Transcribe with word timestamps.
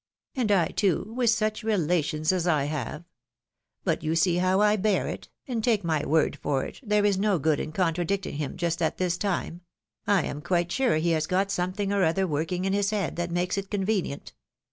And 0.35 0.51
I, 0.51 0.69
too, 0.69 1.13
with 1.15 1.29
such 1.29 1.61
relations 1.63 2.31
as 2.31 2.47
I 2.47 2.63
have! 2.63 3.03
But 3.83 4.01
you 4.03 4.15
see 4.15 4.37
how 4.37 4.59
I 4.59 4.75
bear 4.75 5.07
it; 5.07 5.29
and 5.47 5.63
take 5.63 5.83
my 5.83 6.03
word 6.03 6.37
for 6.41 6.65
it, 6.65 6.79
there 6.81 7.05
is 7.05 7.19
no 7.19 7.37
good 7.37 7.59
in 7.59 7.71
contradicting 7.71 8.37
him 8.37 8.57
just 8.57 8.81
at 8.81 8.97
this 8.97 9.15
time; 9.15 9.61
I 10.07 10.23
am 10.23 10.41
quite 10.41 10.71
sure 10.71 10.95
he 10.97 11.11
has 11.11 11.27
got 11.27 11.51
something 11.51 11.93
or 11.93 12.03
other 12.03 12.25
working 12.25 12.65
in 12.65 12.73
his 12.73 12.89
head 12.89 13.15
that 13.17 13.29
makes 13.29 13.59
it 13.59 13.69
convenient. 13.69 14.33